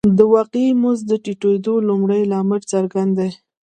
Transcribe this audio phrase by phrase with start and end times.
[0.17, 3.29] د واقعي مزد د ټیټېدو لومړنی لامل څرګند دی